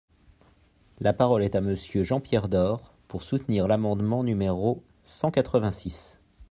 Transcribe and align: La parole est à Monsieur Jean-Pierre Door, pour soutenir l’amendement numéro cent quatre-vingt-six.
La 0.99 1.13
parole 1.13 1.43
est 1.43 1.53
à 1.53 1.61
Monsieur 1.61 2.03
Jean-Pierre 2.03 2.47
Door, 2.47 2.91
pour 3.07 3.21
soutenir 3.21 3.67
l’amendement 3.67 4.23
numéro 4.23 4.81
cent 5.03 5.29
quatre-vingt-six. 5.29 6.17